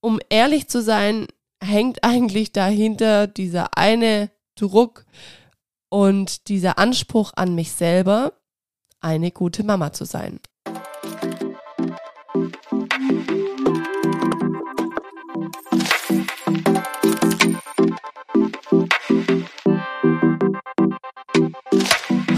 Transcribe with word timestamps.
um 0.00 0.20
ehrlich 0.30 0.68
zu 0.68 0.82
sein, 0.82 1.26
hängt 1.62 2.02
eigentlich 2.04 2.52
dahinter 2.52 3.26
dieser 3.26 3.76
eine 3.76 4.30
Druck 4.54 5.04
und 5.88 6.48
dieser 6.48 6.78
Anspruch 6.78 7.32
an 7.36 7.54
mich 7.54 7.72
selber, 7.72 8.32
eine 9.00 9.30
gute 9.30 9.64
Mama 9.64 9.92
zu 9.92 10.04
sein. 10.04 10.40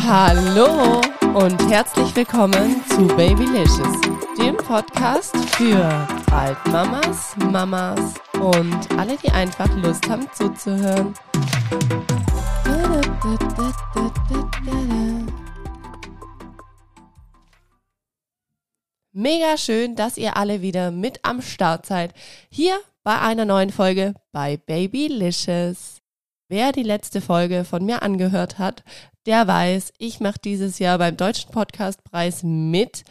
Hallo 0.07 1.01
und 1.35 1.71
herzlich 1.71 2.17
willkommen 2.17 2.83
zu 2.89 3.07
Babylicious, 3.07 4.01
dem 4.37 4.57
Podcast 4.57 5.37
für 5.55 5.85
Altmamas, 6.33 7.37
Mamas 7.37 8.15
und 8.35 8.99
alle, 8.99 9.17
die 9.17 9.31
einfach 9.31 9.69
Lust 9.77 10.09
haben 10.09 10.27
zuzuhören. 10.33 11.15
Mega 19.13 19.57
schön, 19.57 19.95
dass 19.95 20.17
ihr 20.17 20.37
alle 20.37 20.63
wieder 20.63 20.91
mit 20.91 21.21
am 21.25 21.43
Start 21.43 21.87
seid. 21.87 22.13
Hier 22.49 22.81
bei 23.05 23.21
einer 23.21 23.45
neuen 23.45 23.71
Folge 23.71 24.15
bei 24.33 24.57
Babylicious. 24.57 26.01
Wer 26.49 26.73
die 26.73 26.83
letzte 26.83 27.21
Folge 27.21 27.65
von 27.65 27.87
mir 27.87 28.03
angehört 28.03 28.59
hat, 28.59 28.83
der 29.27 29.47
weiß, 29.47 29.93
ich 29.99 30.21
mache 30.21 30.39
dieses 30.43 30.79
Jahr 30.79 30.99
beim 30.99 31.17
Deutschen 31.17 31.51
Podcastpreis 31.51 32.43
mit 32.43 33.05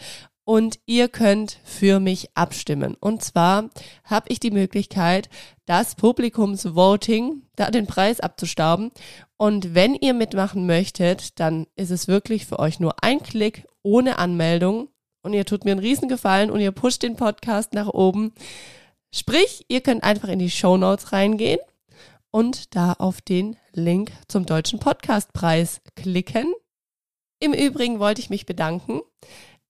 und 0.44 0.80
ihr 0.88 1.10
könnt 1.10 1.60
für 1.64 2.00
mich 2.00 2.30
abstimmen. 2.34 2.96
Und 3.00 3.24
zwar 3.24 3.70
habe 4.04 4.30
ich 4.30 4.40
die 4.40 4.50
Möglichkeit, 4.50 5.30
das 5.68 5.94
Publikumsvoting, 5.94 7.44
da 7.56 7.70
den 7.70 7.86
Preis 7.86 8.20
abzustauben. 8.20 8.92
Und 9.38 9.76
wenn 9.76 9.94
ihr 9.94 10.16
mitmachen 10.16 10.66
möchtet, 10.66 11.40
dann 11.40 11.68
ist 11.76 11.92
es 11.92 12.08
wirklich 12.08 12.48
für 12.48 12.58
euch 12.58 12.80
nur 12.80 13.04
ein 13.04 13.22
Klick 13.22 13.68
ohne 13.84 14.18
Anmeldung. 14.18 14.90
Und 15.22 15.34
ihr 15.34 15.46
tut 15.46 15.66
mir 15.66 15.72
einen 15.72 15.82
Riesengefallen 15.82 16.50
und 16.50 16.62
ihr 16.62 16.72
pusht 16.72 17.04
den 17.04 17.16
Podcast 17.16 17.74
nach 17.74 17.90
oben. 17.90 18.34
Sprich, 19.14 19.66
ihr 19.68 19.82
könnt 19.82 20.04
einfach 20.04 20.30
in 20.30 20.40
die 20.40 20.50
Show 20.50 20.78
Notes 20.78 21.12
reingehen 21.12 21.60
und 22.32 22.76
da 22.76 22.94
auf 22.94 23.22
den 23.22 23.58
Link 23.74 24.12
zum 24.28 24.46
Deutschen 24.46 24.80
Podcastpreis 24.80 25.82
klicken. 25.96 26.54
Im 27.40 27.54
Übrigen 27.54 28.00
wollte 28.00 28.22
ich 28.22 28.30
mich 28.30 28.46
bedanken. 28.46 29.02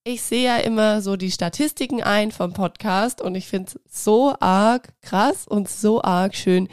Ich 0.03 0.21
sehe 0.21 0.45
ja 0.45 0.57
immer 0.57 1.01
so 1.01 1.15
die 1.15 1.31
Statistiken 1.31 2.01
ein 2.01 2.31
vom 2.31 2.53
Podcast 2.53 3.21
und 3.21 3.35
ich 3.35 3.47
finde 3.47 3.73
es 3.73 4.03
so 4.03 4.33
arg 4.39 4.93
krass 5.01 5.47
und 5.47 5.69
so 5.69 6.01
arg 6.01 6.35
schön, 6.35 6.67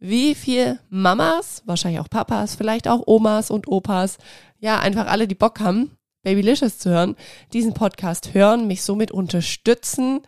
wie 0.00 0.34
viel 0.34 0.78
Mamas, 0.88 1.62
wahrscheinlich 1.66 2.00
auch 2.00 2.08
Papas, 2.08 2.54
vielleicht 2.54 2.88
auch 2.88 3.02
Omas 3.06 3.50
und 3.50 3.68
Opas, 3.68 4.18
ja, 4.60 4.78
einfach 4.78 5.06
alle, 5.08 5.28
die 5.28 5.34
Bock 5.34 5.60
haben, 5.60 5.96
Babylicious 6.22 6.78
zu 6.78 6.90
hören, 6.90 7.16
diesen 7.52 7.74
Podcast 7.74 8.32
hören, 8.34 8.66
mich 8.66 8.82
somit 8.82 9.10
unterstützen. 9.10 10.20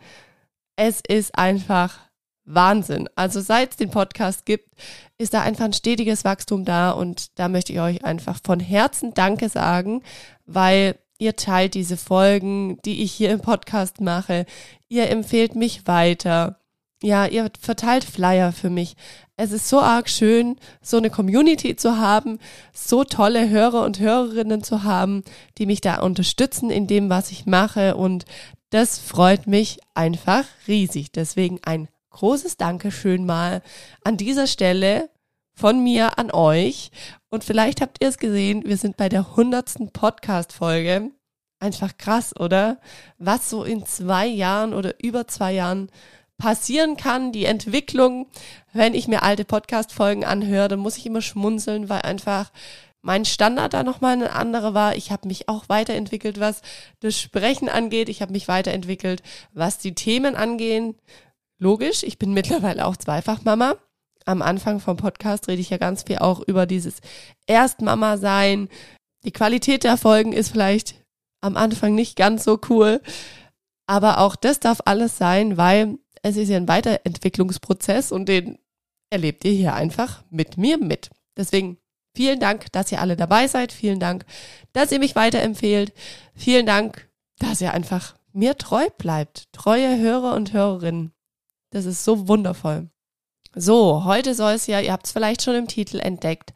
Es 0.75 1.01
ist 1.07 1.37
einfach 1.37 2.10
Wahnsinn. 2.45 3.09
Also 3.15 3.41
seit 3.41 3.71
es 3.71 3.77
den 3.77 3.91
Podcast 3.91 4.45
gibt, 4.45 4.69
ist 5.17 5.33
da 5.33 5.41
einfach 5.41 5.65
ein 5.65 5.73
stetiges 5.73 6.23
Wachstum 6.25 6.65
da 6.65 6.91
und 6.91 7.37
da 7.39 7.47
möchte 7.47 7.73
ich 7.73 7.79
euch 7.79 8.03
einfach 8.03 8.39
von 8.43 8.59
Herzen 8.59 9.13
Danke 9.13 9.49
sagen, 9.49 10.03
weil 10.45 10.95
ihr 11.19 11.35
teilt 11.35 11.75
diese 11.75 11.97
Folgen, 11.97 12.79
die 12.83 13.03
ich 13.03 13.11
hier 13.11 13.31
im 13.31 13.41
Podcast 13.41 14.01
mache. 14.01 14.45
Ihr 14.89 15.09
empfehlt 15.09 15.55
mich 15.55 15.85
weiter. 15.87 16.57
Ja, 17.03 17.25
ihr 17.25 17.49
verteilt 17.59 18.03
Flyer 18.03 18.51
für 18.51 18.69
mich. 18.69 18.95
Es 19.37 19.51
ist 19.51 19.69
so 19.69 19.79
arg 19.79 20.09
schön, 20.09 20.57
so 20.81 20.97
eine 20.97 21.09
Community 21.09 21.75
zu 21.75 21.97
haben, 21.97 22.37
so 22.73 23.03
tolle 23.03 23.49
Hörer 23.49 23.83
und 23.83 23.99
Hörerinnen 23.99 24.63
zu 24.63 24.83
haben, 24.83 25.23
die 25.57 25.65
mich 25.65 25.81
da 25.81 25.99
unterstützen 26.01 26.69
in 26.69 26.85
dem, 26.85 27.09
was 27.09 27.31
ich 27.31 27.45
mache 27.45 27.95
und 27.95 28.25
das 28.71 28.99
freut 28.99 29.47
mich 29.47 29.79
einfach 29.93 30.45
riesig. 30.67 31.11
Deswegen 31.11 31.59
ein 31.63 31.87
großes 32.11 32.57
Dankeschön 32.57 33.25
mal 33.25 33.61
an 34.03 34.17
dieser 34.17 34.47
Stelle 34.47 35.09
von 35.53 35.83
mir 35.83 36.17
an 36.17 36.31
euch. 36.31 36.91
Und 37.29 37.43
vielleicht 37.43 37.81
habt 37.81 37.97
ihr 38.01 38.09
es 38.09 38.17
gesehen, 38.17 38.63
wir 38.65 38.77
sind 38.77 38.97
bei 38.97 39.09
der 39.09 39.35
hundertsten 39.35 39.91
Podcast-Folge. 39.91 41.11
Einfach 41.59 41.97
krass, 41.97 42.35
oder? 42.39 42.79
Was 43.17 43.49
so 43.49 43.63
in 43.63 43.85
zwei 43.85 44.27
Jahren 44.27 44.73
oder 44.73 44.95
über 45.03 45.27
zwei 45.27 45.53
Jahren 45.53 45.89
passieren 46.37 46.97
kann, 46.97 47.31
die 47.31 47.45
Entwicklung. 47.45 48.27
Wenn 48.73 48.95
ich 48.95 49.07
mir 49.07 49.21
alte 49.21 49.45
Podcast-Folgen 49.45 50.25
anhöre, 50.25 50.69
dann 50.69 50.79
muss 50.79 50.97
ich 50.97 51.05
immer 51.05 51.21
schmunzeln, 51.21 51.87
weil 51.87 52.01
einfach 52.01 52.51
mein 53.03 53.25
Standard 53.25 53.73
da 53.73 53.83
nochmal 53.83 54.13
ein 54.13 54.27
anderer 54.27 54.73
war. 54.73 54.95
Ich 54.95 55.11
habe 55.11 55.27
mich 55.27 55.49
auch 55.49 55.69
weiterentwickelt, 55.69 56.39
was 56.39 56.61
das 56.99 57.19
Sprechen 57.19 57.69
angeht. 57.69 58.09
Ich 58.09 58.21
habe 58.21 58.31
mich 58.31 58.47
weiterentwickelt, 58.47 59.21
was 59.53 59.77
die 59.77 59.93
Themen 59.93 60.35
angehen. 60.35 60.95
Logisch, 61.61 62.01
ich 62.01 62.17
bin 62.17 62.33
mittlerweile 62.33 62.87
auch 62.87 62.97
Zweifachmama. 62.97 63.75
Am 64.25 64.41
Anfang 64.41 64.79
vom 64.79 64.97
Podcast 64.97 65.47
rede 65.47 65.61
ich 65.61 65.69
ja 65.69 65.77
ganz 65.77 66.01
viel 66.01 66.17
auch 66.17 66.39
über 66.39 66.65
dieses 66.65 67.01
Erstmama 67.45 68.17
sein. 68.17 68.67
Die 69.25 69.31
Qualität 69.31 69.83
der 69.83 69.97
Folgen 69.97 70.33
ist 70.33 70.49
vielleicht 70.49 70.95
am 71.39 71.57
Anfang 71.57 71.93
nicht 71.93 72.15
ganz 72.15 72.45
so 72.45 72.59
cool, 72.69 72.99
aber 73.85 74.17
auch 74.17 74.35
das 74.35 74.59
darf 74.59 74.81
alles 74.85 75.19
sein, 75.19 75.55
weil 75.55 75.99
es 76.23 76.35
ist 76.35 76.49
ja 76.49 76.57
ein 76.57 76.67
Weiterentwicklungsprozess 76.67 78.11
und 78.11 78.27
den 78.27 78.57
erlebt 79.11 79.45
ihr 79.45 79.51
hier 79.51 79.75
einfach 79.75 80.23
mit 80.31 80.57
mir 80.57 80.79
mit. 80.79 81.11
Deswegen 81.37 81.77
vielen 82.15 82.39
Dank, 82.39 82.71
dass 82.71 82.91
ihr 82.91 83.01
alle 83.01 83.15
dabei 83.15 83.47
seid. 83.47 83.71
Vielen 83.71 83.99
Dank, 83.99 84.25
dass 84.73 84.91
ihr 84.91 84.99
mich 84.99 85.15
weiterempfehlt. 85.15 85.93
Vielen 86.33 86.65
Dank, 86.65 87.07
dass 87.37 87.61
ihr 87.61 87.71
einfach 87.71 88.15
mir 88.33 88.57
treu 88.57 88.87
bleibt. 88.97 89.43
Treue 89.51 89.99
Hörer 89.99 90.33
und 90.33 90.53
Hörerinnen. 90.53 91.13
Das 91.71 91.85
ist 91.85 92.03
so 92.03 92.27
wundervoll. 92.27 92.89
So, 93.55 94.05
heute 94.05 94.35
soll 94.35 94.53
es 94.53 94.67
ja, 94.67 94.79
ihr 94.79 94.91
habt 94.93 95.07
es 95.07 95.11
vielleicht 95.11 95.41
schon 95.41 95.55
im 95.55 95.67
Titel 95.67 95.99
entdeckt, 95.99 96.53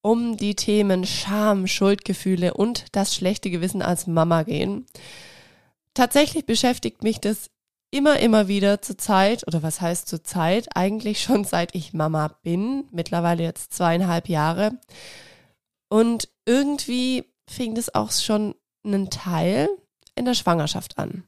um 0.00 0.36
die 0.36 0.54
Themen 0.54 1.04
Scham, 1.04 1.66
Schuldgefühle 1.66 2.54
und 2.54 2.86
das 2.92 3.14
schlechte 3.14 3.50
Gewissen 3.50 3.82
als 3.82 4.06
Mama 4.06 4.44
gehen. 4.44 4.86
Tatsächlich 5.94 6.46
beschäftigt 6.46 7.02
mich 7.02 7.20
das 7.20 7.50
immer, 7.90 8.18
immer 8.20 8.48
wieder 8.48 8.80
zur 8.82 8.98
Zeit, 8.98 9.46
oder 9.46 9.62
was 9.62 9.80
heißt 9.80 10.08
zur 10.08 10.22
Zeit? 10.22 10.68
Eigentlich 10.74 11.20
schon 11.20 11.44
seit 11.44 11.74
ich 11.74 11.92
Mama 11.92 12.38
bin, 12.42 12.84
mittlerweile 12.90 13.42
jetzt 13.42 13.74
zweieinhalb 13.74 14.28
Jahre. 14.28 14.78
Und 15.88 16.28
irgendwie 16.46 17.24
fing 17.48 17.74
das 17.74 17.94
auch 17.94 18.12
schon 18.12 18.54
einen 18.84 19.10
Teil 19.10 19.68
in 20.14 20.24
der 20.24 20.34
Schwangerschaft 20.34 20.98
an. 20.98 21.24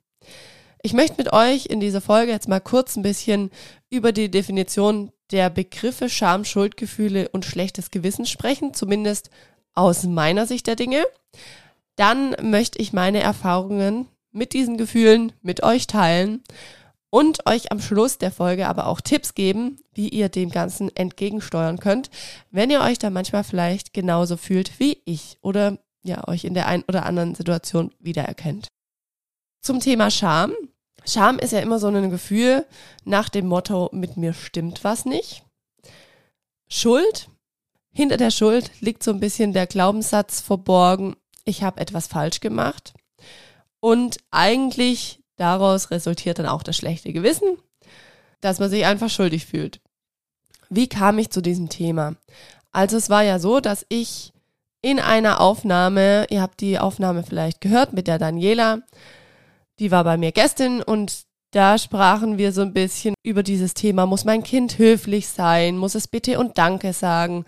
Ich 0.82 0.94
möchte 0.94 1.16
mit 1.18 1.32
euch 1.32 1.66
in 1.66 1.80
dieser 1.80 2.00
Folge 2.00 2.32
jetzt 2.32 2.48
mal 2.48 2.60
kurz 2.60 2.96
ein 2.96 3.02
bisschen 3.02 3.50
über 3.90 4.12
die 4.12 4.30
Definition 4.30 5.12
der 5.30 5.50
Begriffe 5.50 6.08
Scham, 6.08 6.44
Schuldgefühle 6.44 7.28
und 7.28 7.44
schlechtes 7.44 7.90
Gewissen 7.90 8.24
sprechen, 8.24 8.72
zumindest 8.72 9.30
aus 9.74 10.04
meiner 10.04 10.46
Sicht 10.46 10.66
der 10.66 10.76
Dinge. 10.76 11.04
Dann 11.96 12.34
möchte 12.42 12.78
ich 12.78 12.94
meine 12.94 13.20
Erfahrungen 13.20 14.08
mit 14.32 14.54
diesen 14.54 14.78
Gefühlen 14.78 15.32
mit 15.42 15.62
euch 15.62 15.86
teilen 15.86 16.42
und 17.10 17.46
euch 17.46 17.72
am 17.72 17.80
Schluss 17.80 18.16
der 18.16 18.30
Folge 18.30 18.66
aber 18.66 18.86
auch 18.86 19.02
Tipps 19.02 19.34
geben, 19.34 19.80
wie 19.92 20.08
ihr 20.08 20.30
dem 20.30 20.50
Ganzen 20.50 20.94
entgegensteuern 20.96 21.78
könnt, 21.78 22.08
wenn 22.50 22.70
ihr 22.70 22.80
euch 22.80 22.98
da 22.98 23.10
manchmal 23.10 23.44
vielleicht 23.44 23.92
genauso 23.92 24.38
fühlt 24.38 24.80
wie 24.80 25.02
ich 25.04 25.36
oder 25.42 25.78
ja, 26.02 26.26
euch 26.26 26.44
in 26.44 26.54
der 26.54 26.68
einen 26.68 26.84
oder 26.88 27.04
anderen 27.04 27.34
Situation 27.34 27.92
wiedererkennt. 27.98 28.68
Zum 29.60 29.80
Thema 29.80 30.10
Scham. 30.10 30.52
Scham 31.04 31.38
ist 31.38 31.52
ja 31.52 31.60
immer 31.60 31.78
so 31.78 31.88
ein 31.88 32.10
Gefühl 32.10 32.66
nach 33.04 33.28
dem 33.28 33.46
Motto, 33.46 33.90
mit 33.92 34.16
mir 34.16 34.32
stimmt 34.32 34.84
was 34.84 35.04
nicht. 35.04 35.44
Schuld. 36.68 37.28
Hinter 37.92 38.16
der 38.16 38.30
Schuld 38.30 38.70
liegt 38.80 39.02
so 39.02 39.10
ein 39.10 39.20
bisschen 39.20 39.52
der 39.52 39.66
Glaubenssatz 39.66 40.40
verborgen, 40.40 41.16
ich 41.44 41.62
habe 41.62 41.80
etwas 41.80 42.06
falsch 42.06 42.40
gemacht. 42.40 42.94
Und 43.80 44.18
eigentlich 44.30 45.20
daraus 45.36 45.90
resultiert 45.90 46.38
dann 46.38 46.46
auch 46.46 46.62
das 46.62 46.76
schlechte 46.76 47.12
Gewissen, 47.12 47.58
dass 48.40 48.60
man 48.60 48.70
sich 48.70 48.84
einfach 48.84 49.10
schuldig 49.10 49.46
fühlt. 49.46 49.80
Wie 50.68 50.88
kam 50.88 51.18
ich 51.18 51.30
zu 51.30 51.40
diesem 51.40 51.68
Thema? 51.68 52.14
Also 52.70 52.96
es 52.96 53.10
war 53.10 53.24
ja 53.24 53.38
so, 53.38 53.58
dass 53.60 53.84
ich 53.88 54.32
in 54.82 55.00
einer 55.00 55.40
Aufnahme, 55.40 56.26
ihr 56.30 56.40
habt 56.40 56.60
die 56.60 56.78
Aufnahme 56.78 57.24
vielleicht 57.24 57.60
gehört 57.60 57.92
mit 57.92 58.06
der 58.06 58.18
Daniela, 58.18 58.82
die 59.80 59.90
war 59.90 60.04
bei 60.04 60.16
mir 60.16 60.30
Gästin 60.30 60.82
und 60.82 61.24
da 61.52 61.78
sprachen 61.78 62.38
wir 62.38 62.52
so 62.52 62.60
ein 62.62 62.72
bisschen 62.72 63.14
über 63.24 63.42
dieses 63.42 63.74
Thema, 63.74 64.06
muss 64.06 64.24
mein 64.24 64.44
Kind 64.44 64.78
höflich 64.78 65.26
sein, 65.26 65.76
muss 65.76 65.96
es 65.96 66.06
bitte 66.06 66.38
und 66.38 66.58
danke 66.58 66.92
sagen. 66.92 67.44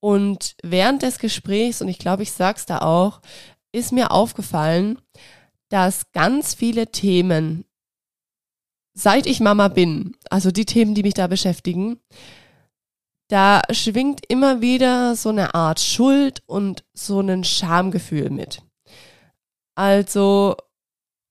Und 0.00 0.54
während 0.62 1.02
des 1.02 1.18
Gesprächs, 1.18 1.80
und 1.80 1.88
ich 1.88 1.98
glaube, 1.98 2.22
ich 2.24 2.32
sag's 2.32 2.66
da 2.66 2.80
auch, 2.80 3.20
ist 3.72 3.92
mir 3.92 4.10
aufgefallen, 4.10 4.98
dass 5.70 6.12
ganz 6.12 6.54
viele 6.54 6.88
Themen 6.88 7.64
seit 8.94 9.26
ich 9.26 9.40
Mama 9.40 9.68
bin, 9.68 10.16
also 10.28 10.50
die 10.50 10.66
Themen, 10.66 10.94
die 10.94 11.04
mich 11.04 11.14
da 11.14 11.28
beschäftigen, 11.28 12.00
da 13.28 13.62
schwingt 13.70 14.22
immer 14.28 14.60
wieder 14.60 15.14
so 15.14 15.28
eine 15.28 15.54
Art 15.54 15.80
Schuld 15.80 16.42
und 16.46 16.84
so 16.94 17.20
ein 17.20 17.44
Schamgefühl 17.44 18.30
mit. 18.30 18.62
Also, 19.76 20.56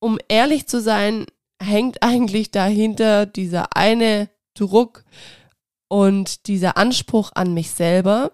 um 0.00 0.18
ehrlich 0.28 0.66
zu 0.66 0.80
sein, 0.80 1.26
hängt 1.60 2.02
eigentlich 2.02 2.50
dahinter 2.50 3.26
dieser 3.26 3.76
eine 3.76 4.28
Druck 4.54 5.04
und 5.88 6.46
dieser 6.46 6.76
Anspruch 6.76 7.32
an 7.34 7.54
mich 7.54 7.70
selber, 7.70 8.32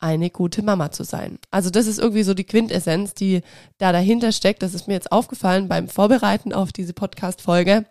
eine 0.00 0.30
gute 0.30 0.62
Mama 0.62 0.92
zu 0.92 1.02
sein. 1.04 1.38
Also 1.50 1.70
das 1.70 1.86
ist 1.86 1.98
irgendwie 1.98 2.22
so 2.22 2.34
die 2.34 2.44
Quintessenz, 2.44 3.14
die 3.14 3.42
da 3.78 3.92
dahinter 3.92 4.32
steckt. 4.32 4.62
Das 4.62 4.74
ist 4.74 4.86
mir 4.86 4.94
jetzt 4.94 5.10
aufgefallen 5.10 5.68
beim 5.68 5.88
Vorbereiten 5.88 6.52
auf 6.52 6.72
diese 6.72 6.92
Podcast-Folge. 6.92 7.84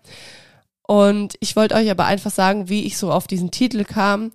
Und 0.84 1.36
ich 1.42 1.56
wollte 1.58 1.76
euch 1.76 1.92
aber 1.92 2.06
einfach 2.06 2.32
sagen, 2.32 2.70
wie 2.70 2.86
ich 2.86 2.98
so 2.98 3.12
auf 3.12 3.28
diesen 3.28 3.52
Titel 3.52 3.84
kam 3.84 4.32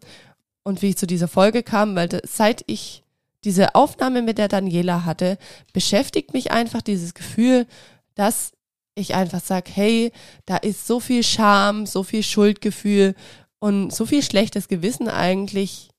und 0.64 0.82
wie 0.82 0.90
ich 0.90 0.98
zu 0.98 1.06
dieser 1.06 1.28
Folge 1.28 1.62
kam, 1.62 1.96
weil 1.96 2.20
seit 2.24 2.62
ich 2.66 3.04
diese 3.42 3.74
Aufnahme 3.74 4.20
mit 4.22 4.38
der 4.38 4.48
Daniela 4.48 5.04
hatte, 5.06 5.38
beschäftigt 5.72 6.34
mich 6.34 6.52
einfach 6.52 6.82
dieses 6.82 7.14
Gefühl, 7.14 7.66
dass 8.14 8.52
ich 8.94 9.15
einfach 9.15 9.41
sage, 9.41 9.71
hey, 9.73 10.12
da 10.47 10.56
ist 10.56 10.87
so 10.87 11.00
viel 11.00 11.23
Scham, 11.23 11.87
so 11.87 12.03
viel 12.03 12.23
Schuldgefühl 12.23 13.15
und 13.59 13.93
so 13.93 14.06
viel 14.06 14.23
schlechtes 14.23 14.69
Gewissen 14.69 15.09
eigentlich 15.09 15.91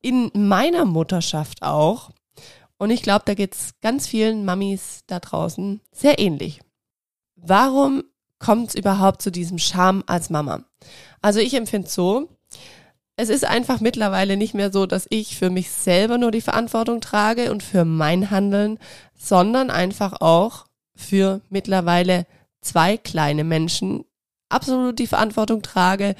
in 0.00 0.30
meiner 0.34 0.84
Mutterschaft 0.84 1.62
auch. 1.62 2.10
Und 2.78 2.90
ich 2.90 3.02
glaube, 3.02 3.22
da 3.26 3.34
geht 3.34 3.54
es 3.54 3.74
ganz 3.80 4.08
vielen 4.08 4.44
Mamis 4.44 5.02
da 5.06 5.20
draußen 5.20 5.80
sehr 5.92 6.18
ähnlich. 6.18 6.60
Warum 7.36 8.02
kommt 8.38 8.70
es 8.70 8.74
überhaupt 8.74 9.22
zu 9.22 9.30
diesem 9.30 9.58
Scham 9.58 10.02
als 10.06 10.30
Mama? 10.30 10.64
Also 11.20 11.38
ich 11.38 11.54
empfinde 11.54 11.88
so, 11.88 12.28
es 13.16 13.28
ist 13.28 13.44
einfach 13.44 13.80
mittlerweile 13.80 14.36
nicht 14.36 14.54
mehr 14.54 14.72
so, 14.72 14.86
dass 14.86 15.06
ich 15.10 15.36
für 15.36 15.50
mich 15.50 15.70
selber 15.70 16.18
nur 16.18 16.32
die 16.32 16.40
Verantwortung 16.40 17.00
trage 17.00 17.52
und 17.52 17.62
für 17.62 17.84
mein 17.84 18.30
Handeln, 18.30 18.78
sondern 19.14 19.70
einfach 19.70 20.20
auch 20.20 20.66
für 21.02 21.40
mittlerweile 21.50 22.26
zwei 22.60 22.96
kleine 22.96 23.44
Menschen 23.44 24.04
absolut 24.48 24.98
die 24.98 25.06
Verantwortung 25.06 25.62
trage 25.62 26.14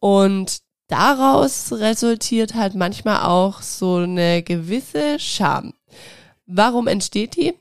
und 0.00 0.58
daraus 0.88 1.72
resultiert 1.72 2.54
halt 2.54 2.74
manchmal 2.74 3.22
auch 3.22 3.62
so 3.62 3.96
eine 3.96 4.42
gewisse 4.42 5.18
Scham. 5.18 5.74
Warum 6.46 6.86
entsteht 6.86 7.36
die? 7.36 7.54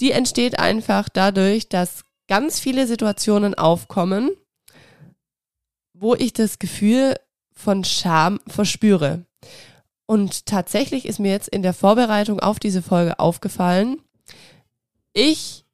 Die 0.00 0.12
entsteht 0.12 0.58
einfach 0.58 1.08
dadurch, 1.08 1.68
dass 1.68 2.04
ganz 2.28 2.60
viele 2.60 2.86
Situationen 2.86 3.54
aufkommen, 3.54 4.30
wo 5.94 6.14
ich 6.14 6.32
das 6.32 6.58
Gefühl 6.58 7.16
von 7.54 7.84
Scham 7.84 8.38
verspüre. 8.46 9.24
Und 10.06 10.46
tatsächlich 10.46 11.06
ist 11.06 11.18
mir 11.18 11.32
jetzt 11.32 11.48
in 11.48 11.62
der 11.62 11.72
Vorbereitung 11.72 12.38
auf 12.40 12.58
diese 12.58 12.82
Folge 12.82 13.18
aufgefallen, 13.18 14.02
ich 15.16 15.64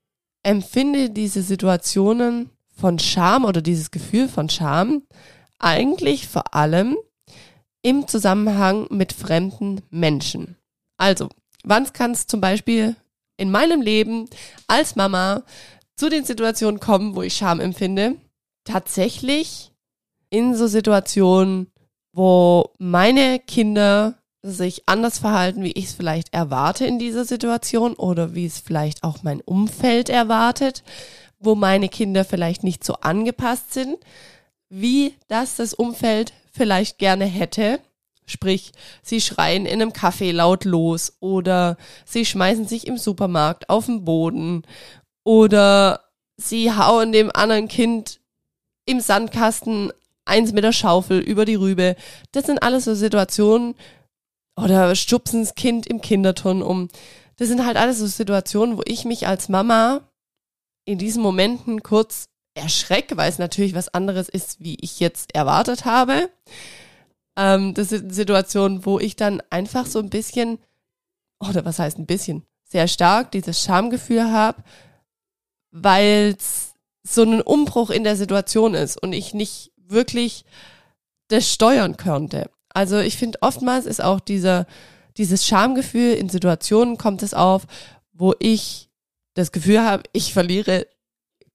empfinde 0.44 1.10
diese 1.10 1.42
Situationen 1.42 2.50
von 2.76 3.00
Scham 3.00 3.44
oder 3.44 3.60
dieses 3.60 3.90
Gefühl 3.90 4.28
von 4.28 4.48
Scham 4.48 5.02
eigentlich 5.58 6.28
vor 6.28 6.54
allem 6.54 6.96
im 7.82 8.06
Zusammenhang 8.06 8.86
mit 8.90 9.12
fremden 9.12 9.80
Menschen. 9.90 10.56
Also, 10.96 11.28
wann 11.64 11.92
kann 11.92 12.12
es 12.12 12.28
zum 12.28 12.40
Beispiel 12.40 12.94
in 13.36 13.50
meinem 13.50 13.82
Leben 13.82 14.28
als 14.68 14.94
Mama 14.94 15.42
zu 15.96 16.08
den 16.08 16.24
Situationen 16.24 16.78
kommen, 16.78 17.16
wo 17.16 17.22
ich 17.22 17.34
Scham 17.34 17.58
empfinde? 17.58 18.14
Tatsächlich 18.64 19.72
in 20.30 20.54
so 20.54 20.68
Situationen, 20.68 21.66
wo 22.12 22.70
meine 22.78 23.40
Kinder 23.40 24.21
sich 24.42 24.82
anders 24.86 25.18
verhalten, 25.18 25.62
wie 25.62 25.72
ich 25.72 25.86
es 25.86 25.94
vielleicht 25.94 26.34
erwarte 26.34 26.84
in 26.84 26.98
dieser 26.98 27.24
Situation 27.24 27.94
oder 27.94 28.34
wie 28.34 28.46
es 28.46 28.58
vielleicht 28.58 29.04
auch 29.04 29.22
mein 29.22 29.40
Umfeld 29.40 30.08
erwartet, 30.08 30.82
wo 31.38 31.54
meine 31.54 31.88
Kinder 31.88 32.24
vielleicht 32.24 32.64
nicht 32.64 32.84
so 32.84 32.94
angepasst 32.94 33.72
sind, 33.72 33.98
wie 34.68 35.14
das 35.28 35.56
das 35.56 35.74
Umfeld 35.74 36.32
vielleicht 36.52 36.98
gerne 36.98 37.24
hätte. 37.24 37.78
Sprich, 38.26 38.72
sie 39.02 39.20
schreien 39.20 39.66
in 39.66 39.80
einem 39.80 39.90
Café 39.90 40.32
laut 40.32 40.64
los 40.64 41.12
oder 41.20 41.76
sie 42.04 42.24
schmeißen 42.24 42.66
sich 42.66 42.86
im 42.86 42.98
Supermarkt 42.98 43.68
auf 43.68 43.86
den 43.86 44.04
Boden 44.04 44.62
oder 45.24 46.00
sie 46.36 46.72
hauen 46.72 47.12
dem 47.12 47.30
anderen 47.32 47.68
Kind 47.68 48.20
im 48.86 49.00
Sandkasten 49.00 49.92
eins 50.24 50.52
mit 50.52 50.64
der 50.64 50.72
Schaufel 50.72 51.20
über 51.20 51.44
die 51.44 51.54
Rübe. 51.56 51.96
Das 52.32 52.46
sind 52.46 52.62
alles 52.62 52.84
so 52.84 52.94
Situationen 52.94 53.74
oder 54.56 54.94
stupsen 54.94 55.40
das 55.40 55.54
Kind 55.54 55.86
im 55.86 56.00
Kinderturn 56.00 56.62
um. 56.62 56.88
Das 57.36 57.48
sind 57.48 57.64
halt 57.64 57.76
alles 57.76 57.98
so 57.98 58.06
Situationen, 58.06 58.76
wo 58.76 58.82
ich 58.84 59.04
mich 59.04 59.26
als 59.26 59.48
Mama 59.48 60.02
in 60.84 60.98
diesen 60.98 61.22
Momenten 61.22 61.82
kurz 61.82 62.28
erschrecke, 62.54 63.16
weil 63.16 63.30
es 63.30 63.38
natürlich 63.38 63.74
was 63.74 63.92
anderes 63.94 64.28
ist, 64.28 64.60
wie 64.60 64.76
ich 64.80 65.00
jetzt 65.00 65.34
erwartet 65.34 65.84
habe. 65.84 66.30
Ähm, 67.36 67.74
das 67.74 67.88
sind 67.88 68.14
Situationen, 68.14 68.84
wo 68.84 68.98
ich 68.98 69.16
dann 69.16 69.42
einfach 69.50 69.86
so 69.86 69.98
ein 69.98 70.10
bisschen, 70.10 70.58
oder 71.40 71.64
was 71.64 71.78
heißt 71.78 71.98
ein 71.98 72.06
bisschen, 72.06 72.44
sehr 72.64 72.88
stark 72.88 73.30
dieses 73.32 73.62
Schamgefühl 73.62 74.30
habe, 74.30 74.62
weil 75.70 76.34
es 76.38 76.74
so 77.02 77.22
ein 77.22 77.40
Umbruch 77.40 77.90
in 77.90 78.04
der 78.04 78.16
Situation 78.16 78.74
ist 78.74 79.02
und 79.02 79.12
ich 79.12 79.34
nicht 79.34 79.72
wirklich 79.76 80.44
das 81.28 81.50
steuern 81.50 81.96
könnte. 81.96 82.50
Also 82.74 82.98
ich 82.98 83.16
finde, 83.16 83.38
oftmals 83.42 83.86
ist 83.86 84.02
auch 84.02 84.20
dieser, 84.20 84.66
dieses 85.16 85.46
Schamgefühl 85.46 86.14
in 86.14 86.28
Situationen 86.28 86.98
kommt 86.98 87.22
es 87.22 87.34
auf, 87.34 87.66
wo 88.12 88.34
ich 88.38 88.90
das 89.34 89.52
Gefühl 89.52 89.82
habe, 89.82 90.02
ich 90.12 90.32
verliere 90.32 90.86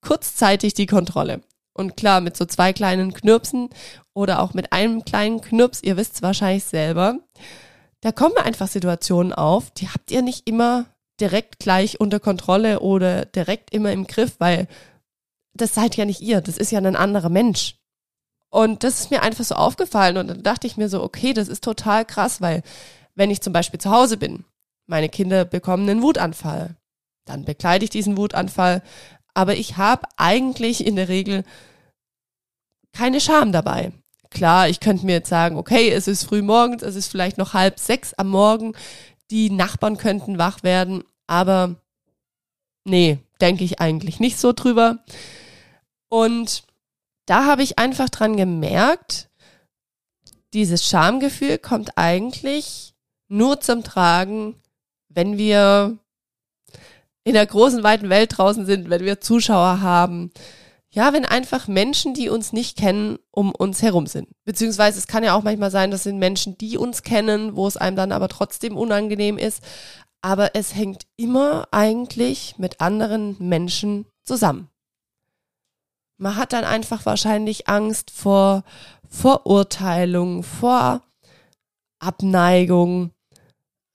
kurzzeitig 0.02 0.74
die 0.74 0.86
Kontrolle. 0.86 1.42
Und 1.74 1.96
klar, 1.96 2.22
mit 2.22 2.36
so 2.36 2.46
zwei 2.46 2.74
kleinen 2.74 3.14
Knirpsen 3.14 3.70
oder 4.14 4.42
auch 4.42 4.54
mit 4.54 4.74
einem 4.74 5.06
kleinen 5.06 5.42
Knirps, 5.42 5.84
ihr 5.84 5.96
wisst 5.96 6.16
es 6.16 6.22
wahrscheinlich 6.22 6.64
selber, 6.64 7.20
da 8.02 8.12
kommen 8.12 8.38
einfach 8.38 8.68
Situationen 8.68 9.34
auf, 9.34 9.72
die 9.72 9.90
habt 9.90 10.12
ihr 10.12 10.22
nicht 10.22 10.48
immer 10.48 10.86
direkt 11.20 11.60
gleich 11.60 12.00
unter 12.00 12.20
Kontrolle 12.20 12.80
oder 12.80 13.26
direkt 13.26 13.74
immer 13.74 13.92
im 13.92 14.08
Griff, 14.08 14.36
weil 14.40 14.68
das 15.54 15.74
seid 15.74 15.96
ja 15.98 16.06
nicht 16.06 16.22
ihr, 16.22 16.42
das 16.42 16.58
ist 16.58 16.72
ja 16.72 16.80
ein 16.80 16.96
anderer 16.96 17.30
Mensch. 17.30 17.76
Und 18.50 18.84
das 18.84 19.02
ist 19.02 19.12
mir 19.12 19.22
einfach 19.22 19.44
so 19.44 19.56
aufgefallen 19.56 20.18
und 20.18 20.28
dann 20.28 20.44
dachte 20.44 20.68
ich 20.68 20.78
mir 20.78 20.90
so, 20.90 21.04
okay, 21.04 21.34
das 21.34 21.48
ist 21.48 21.64
total 21.64 22.06
krass, 22.06 22.40
weil 22.42 22.64
wenn 23.16 23.30
ich 23.30 23.42
zum 23.42 23.52
Beispiel 23.52 23.80
zu 23.80 23.92
Hause 23.92 24.18
bin, 24.18 24.46
meine 24.86 25.10
Kinder 25.10 25.44
bekommen 25.44 25.90
einen 25.90 26.02
Wutanfall, 26.02 26.76
dann 27.26 27.44
bekleide 27.44 27.84
ich 27.84 27.90
diesen 27.90 28.16
Wutanfall, 28.16 28.82
aber 29.34 29.56
ich 29.56 29.78
habe 29.78 30.08
eigentlich 30.16 30.86
in 30.86 30.96
der 30.96 31.10
Regel 31.10 31.44
keine 32.94 33.20
Scham 33.20 33.52
dabei. 33.52 33.92
Klar, 34.30 34.70
ich 34.70 34.80
könnte 34.80 35.06
mir 35.06 35.14
jetzt 35.14 35.30
sagen, 35.30 35.58
okay, 35.58 35.90
es 35.90 36.08
ist 36.08 36.24
früh 36.24 36.42
morgens, 36.42 36.84
es 36.84 36.96
ist 36.96 37.10
vielleicht 37.10 37.38
noch 37.38 37.54
halb 37.54 37.80
sechs 37.80 38.14
am 38.14 38.30
Morgen, 38.30 38.74
die 39.30 39.50
Nachbarn 39.50 39.98
könnten 39.98 40.38
wach 40.38 40.64
werden, 40.64 41.04
aber 41.28 41.76
nee, 42.86 43.20
denke 43.42 43.64
ich 43.64 43.80
eigentlich 43.80 44.20
nicht 44.20 44.40
so 44.40 44.54
drüber. 44.54 45.00
Und 46.10 46.64
da 47.28 47.46
habe 47.46 47.62
ich 47.62 47.78
einfach 47.78 48.10
dran 48.10 48.36
gemerkt, 48.36 49.30
dieses 50.54 50.86
Schamgefühl 50.86 51.60
kommt 51.60 51.98
eigentlich 51.98 52.96
nur 53.28 53.60
zum 53.60 53.84
Tragen, 53.84 54.56
wenn 55.10 55.38
wir 55.38 55.98
in 57.24 57.34
der 57.34 57.46
großen, 57.46 57.84
weiten 57.84 58.10
Welt 58.10 58.38
draußen 58.38 58.66
sind, 58.66 58.90
wenn 58.90 59.04
wir 59.04 59.20
Zuschauer 59.20 59.82
haben. 59.82 60.32
Ja, 60.90 61.12
wenn 61.12 61.26
einfach 61.26 61.68
Menschen, 61.68 62.14
die 62.14 62.30
uns 62.30 62.54
nicht 62.54 62.78
kennen, 62.78 63.20
um 63.32 63.54
uns 63.54 63.82
herum 63.82 64.08
sind. 64.08 64.30
Beziehungsweise 64.46 64.98
es 64.98 65.08
kann 65.08 65.26
ja 65.26 65.36
auch 65.36 65.44
manchmal 65.44 65.70
sein, 65.70 65.92
das 65.92 66.04
sind 66.04 66.18
Menschen, 66.18 66.58
die 66.58 66.78
uns 66.78 67.04
kennen, 67.04 67.58
wo 67.58 67.68
es 67.68 67.76
einem 67.76 67.98
dann 67.98 68.14
aber 68.14 68.30
trotzdem 68.30 68.78
unangenehm 68.78 69.38
ist. 69.38 69.62
Aber 70.22 70.56
es 70.56 70.74
hängt 70.74 71.04
immer 71.18 71.68
eigentlich 71.72 72.56
mit 72.58 72.80
anderen 72.80 73.36
Menschen 73.40 74.06
zusammen. 74.24 74.70
Man 76.18 76.36
hat 76.36 76.54
dann 76.54 76.64
einfach 76.64 77.06
wahrscheinlich 77.06 77.68
Angst 77.68 78.12
vor 78.12 78.64
Vorurteilung, 79.10 80.44
vor 80.44 81.02
Abneigung. 82.00 83.12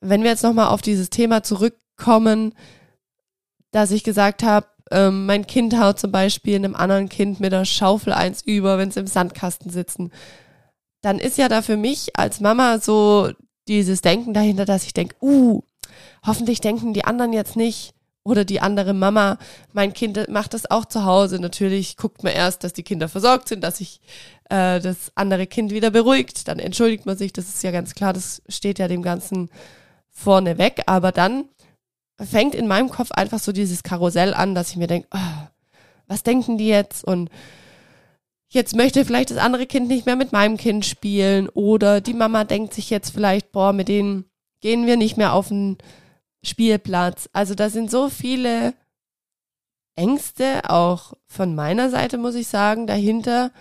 Wenn 0.00 0.22
wir 0.22 0.30
jetzt 0.30 0.42
nochmal 0.42 0.68
auf 0.68 0.82
dieses 0.82 1.10
Thema 1.10 1.42
zurückkommen, 1.42 2.54
dass 3.72 3.90
ich 3.90 4.04
gesagt 4.04 4.42
habe, 4.42 4.66
ähm, 4.90 5.26
mein 5.26 5.46
Kind 5.46 5.78
haut 5.78 5.98
zum 5.98 6.12
Beispiel 6.12 6.56
einem 6.56 6.74
anderen 6.74 7.08
Kind 7.08 7.40
mit 7.40 7.52
der 7.52 7.64
Schaufel 7.64 8.12
eins 8.12 8.42
über, 8.42 8.78
wenn 8.78 8.90
sie 8.90 9.00
im 9.00 9.06
Sandkasten 9.06 9.70
sitzen, 9.70 10.12
dann 11.02 11.18
ist 11.18 11.38
ja 11.38 11.48
da 11.48 11.62
für 11.62 11.76
mich 11.76 12.16
als 12.16 12.40
Mama 12.40 12.78
so 12.78 13.30
dieses 13.68 14.02
Denken 14.02 14.34
dahinter, 14.34 14.64
dass 14.64 14.84
ich 14.84 14.92
denke, 14.92 15.16
uh, 15.22 15.62
hoffentlich 16.24 16.60
denken 16.60 16.94
die 16.94 17.04
anderen 17.04 17.32
jetzt 17.32 17.56
nicht, 17.56 17.94
Oder 18.24 18.44
die 18.44 18.60
andere 18.60 18.94
Mama, 18.94 19.38
mein 19.72 19.92
Kind 19.92 20.28
macht 20.28 20.54
das 20.54 20.70
auch 20.70 20.84
zu 20.84 21.04
Hause. 21.04 21.40
Natürlich 21.40 21.96
guckt 21.96 22.22
man 22.22 22.32
erst, 22.32 22.62
dass 22.62 22.72
die 22.72 22.84
Kinder 22.84 23.08
versorgt 23.08 23.48
sind, 23.48 23.64
dass 23.64 23.78
sich 23.78 24.00
äh, 24.48 24.80
das 24.80 25.10
andere 25.16 25.48
Kind 25.48 25.72
wieder 25.72 25.90
beruhigt. 25.90 26.46
Dann 26.46 26.60
entschuldigt 26.60 27.04
man 27.04 27.16
sich, 27.16 27.32
das 27.32 27.48
ist 27.48 27.64
ja 27.64 27.72
ganz 27.72 27.94
klar, 27.94 28.12
das 28.12 28.42
steht 28.48 28.78
ja 28.78 28.86
dem 28.86 29.02
Ganzen 29.02 29.50
vorne 30.08 30.56
weg. 30.58 30.82
Aber 30.86 31.10
dann 31.10 31.46
fängt 32.20 32.54
in 32.54 32.68
meinem 32.68 32.90
Kopf 32.90 33.10
einfach 33.10 33.40
so 33.40 33.50
dieses 33.50 33.82
Karussell 33.82 34.34
an, 34.34 34.54
dass 34.54 34.70
ich 34.70 34.76
mir 34.76 34.86
denke, 34.86 35.08
oh, 35.12 35.48
was 36.06 36.22
denken 36.22 36.58
die 36.58 36.68
jetzt? 36.68 37.02
Und 37.02 37.28
jetzt 38.50 38.76
möchte 38.76 39.04
vielleicht 39.04 39.32
das 39.32 39.38
andere 39.38 39.66
Kind 39.66 39.88
nicht 39.88 40.06
mehr 40.06 40.16
mit 40.16 40.30
meinem 40.30 40.58
Kind 40.58 40.86
spielen. 40.86 41.48
Oder 41.48 42.00
die 42.00 42.14
Mama 42.14 42.44
denkt 42.44 42.74
sich 42.74 42.88
jetzt 42.90 43.10
vielleicht, 43.10 43.50
boah, 43.50 43.72
mit 43.72 43.88
denen 43.88 44.26
gehen 44.60 44.86
wir 44.86 44.96
nicht 44.96 45.16
mehr 45.16 45.32
auf 45.32 45.48
den 45.48 45.78
Spielplatz. 46.44 47.28
Also 47.32 47.54
da 47.54 47.70
sind 47.70 47.90
so 47.90 48.08
viele 48.08 48.74
Ängste, 49.94 50.70
auch 50.70 51.14
von 51.26 51.54
meiner 51.54 51.90
Seite 51.90 52.18
muss 52.18 52.34
ich 52.34 52.48
sagen, 52.48 52.86
dahinter, 52.86 53.52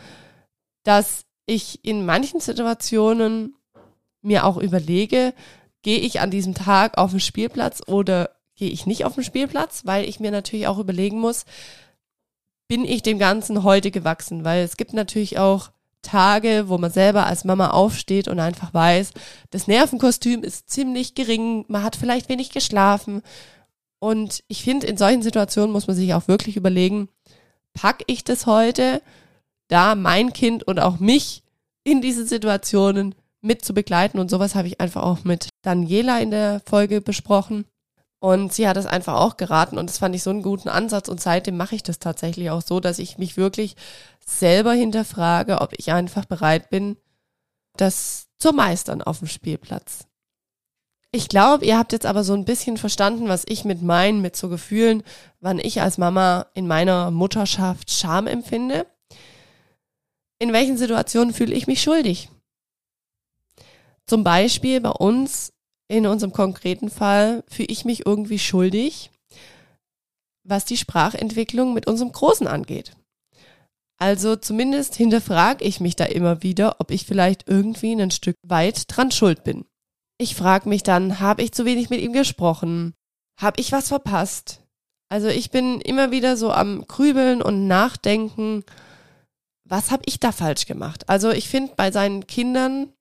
dass 0.84 1.26
ich 1.46 1.84
in 1.84 2.06
manchen 2.06 2.40
Situationen 2.40 3.56
mir 4.22 4.46
auch 4.46 4.58
überlege, 4.58 5.34
gehe 5.82 6.00
ich 6.00 6.20
an 6.22 6.32
diesem 6.32 6.54
Tag 6.54 6.98
auf 6.98 7.12
den 7.12 7.20
Spielplatz 7.20 7.82
oder 7.88 8.32
gehe 8.56 8.70
ich 8.70 8.86
nicht 8.86 9.06
auf 9.06 9.16
den 9.16 9.24
Spielplatz, 9.24 9.86
weil 9.86 10.08
ich 10.08 10.20
mir 10.20 10.32
natürlich 10.32 10.68
auch 10.68 10.78
überlegen 10.78 11.20
muss, 11.20 11.46
bin 12.68 12.86
ich 12.86 13.02
dem 13.04 13.20
Ganzen 13.20 13.64
heute 13.64 13.92
gewachsen, 13.92 14.46
weil 14.46 14.64
es 14.64 14.78
gibt 14.78 14.94
natürlich 14.94 15.40
auch 15.40 15.72
Tage, 16.02 16.66
wo 16.68 16.78
man 16.78 16.92
selber 16.92 17.26
als 17.26 17.44
Mama 17.46 17.70
aufsteht 17.70 18.28
und 18.28 18.40
einfach 18.40 18.74
weiß, 18.74 19.12
das 19.50 19.68
Nervenkostüm 19.68 20.44
ist 20.44 20.70
ziemlich 20.70 21.16
gering, 21.16 21.66
man 21.68 21.84
hat 21.84 21.96
vielleicht 21.96 22.30
wenig 22.30 22.52
geschlafen. 22.52 23.22
Und 24.00 24.44
ich 24.48 24.64
finde, 24.64 24.88
in 24.88 24.98
solchen 24.98 25.22
Situationen 25.22 25.72
muss 25.72 25.88
man 25.88 25.96
sich 25.96 26.14
auch 26.14 26.28
wirklich 26.28 26.58
überlegen, 26.58 27.10
pack 27.74 28.04
ich 28.08 28.24
das 28.24 28.46
heute, 28.46 29.02
da 29.68 29.96
mein 29.96 30.34
Kind 30.34 30.64
und 30.64 30.80
auch 30.80 31.00
mich 31.00 31.44
in 31.84 32.02
diese 32.02 32.26
Situationen 32.26 33.16
mit 33.42 33.64
zu 33.64 33.74
begleiten. 33.74 34.20
Und 34.20 34.30
sowas 34.30 34.56
habe 34.56 34.68
ich 34.68 34.82
einfach 34.82 35.04
auch 35.04 35.24
mit 35.24 35.50
Daniela 35.62 36.20
in 36.20 36.32
der 36.32 36.62
Folge 36.66 37.02
besprochen. 37.02 37.66
Und 38.22 38.54
sie 38.54 38.68
hat 38.68 38.78
es 38.78 38.86
einfach 38.86 39.16
auch 39.16 39.36
geraten 39.36 39.80
und 39.80 39.90
das 39.90 39.98
fand 39.98 40.14
ich 40.14 40.22
so 40.22 40.30
einen 40.30 40.44
guten 40.44 40.70
Ansatz 40.70 41.10
und 41.10 41.20
seitdem 41.20 41.58
mache 41.58 41.74
ich 41.74 41.82
das 41.82 41.98
tatsächlich 41.98 42.52
auch 42.52 42.62
so, 42.62 42.80
dass 42.80 43.00
ich 43.00 43.18
mich 43.18 43.36
wirklich 43.36 43.76
selber 44.24 44.74
hinterfrage, 44.74 45.60
ob 45.60 45.74
ich 45.76 45.92
einfach 45.92 46.26
bereit 46.26 46.70
bin, 46.70 46.98
das 47.78 48.28
zu 48.38 48.52
meistern 48.54 49.02
auf 49.02 49.18
dem 49.20 49.28
Spielplatz. 49.28 50.06
Ich 51.12 51.30
glaube, 51.30 51.66
ihr 51.66 51.80
habt 51.80 51.94
jetzt 51.94 52.06
aber 52.06 52.24
so 52.24 52.34
ein 52.34 52.46
bisschen 52.46 52.78
verstanden, 52.78 53.28
was 53.28 53.44
ich 53.48 53.66
mit 53.66 53.82
meinen, 53.82 54.22
mit 54.22 54.36
so 54.36 54.50
Gefühlen, 54.50 55.02
wann 55.40 55.58
ich 55.58 55.82
als 55.82 55.98
Mama 55.98 56.46
in 56.54 56.68
meiner 56.68 57.10
Mutterschaft 57.10 57.90
Scham 57.90 58.28
empfinde. 58.28 58.86
In 60.38 60.54
welchen 60.54 60.78
Situationen 60.78 61.34
fühle 61.34 61.56
ich 61.56 61.66
mich 61.66 61.82
schuldig? 61.82 62.30
Zum 64.06 64.24
Beispiel 64.24 64.80
bei 64.80 64.92
uns 64.92 65.54
in 65.92 66.08
unserem 66.08 66.32
konkreten 66.32 66.90
Fall 66.90 67.44
fühle 67.50 67.68
ich 67.70 67.84
mich 67.84 68.06
irgendwie 68.06 68.40
schuldig, 68.40 69.12
was 70.44 70.64
die 70.64 70.78
Sprachentwicklung 70.78 71.74
mit 71.74 71.86
unserem 71.86 72.14
Großen 72.14 72.48
angeht. 72.48 72.94
Also 74.00 74.36
zumindest 74.38 74.96
hinterfrage 74.96 75.64
ich 75.64 75.80
mich 75.80 75.96
da 75.96 76.06
immer 76.06 76.42
wieder, 76.44 76.78
ob 76.80 76.92
ich 76.92 77.06
vielleicht 77.06 77.48
irgendwie 77.48 77.92
ein 77.92 78.10
Stück 78.10 78.38
weit 78.42 78.86
dran 78.88 79.12
schuld 79.12 79.44
bin. 79.44 79.66
Ich 80.18 80.36
frage 80.36 80.70
mich 80.70 80.82
dann, 80.82 81.20
habe 81.20 81.44
ich 81.44 81.52
zu 81.52 81.66
wenig 81.66 81.90
mit 81.90 82.00
ihm 82.00 82.14
gesprochen? 82.14 82.94
Habe 83.40 83.60
ich 83.60 83.72
was 83.72 83.90
verpasst? 83.90 84.62
Also 85.10 85.28
ich 85.28 85.52
bin 85.52 85.82
immer 85.82 86.10
wieder 86.12 86.38
so 86.38 86.52
am 86.52 86.88
Grübeln 86.88 87.42
und 87.42 87.68
Nachdenken, 87.68 88.64
was 89.66 89.92
habe 89.92 90.04
ich 90.06 90.22
da 90.22 90.32
falsch 90.32 90.66
gemacht? 90.66 91.10
Also 91.10 91.32
ich 91.32 91.50
finde 91.50 91.74
bei 91.76 91.92
seinen 91.92 92.28
Kindern 92.28 92.94